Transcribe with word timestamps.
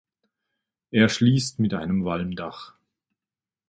Er 0.89 1.09
schließt 1.09 1.59
mit 1.59 1.75
einem 1.75 2.03
Walmdach. 2.05 2.73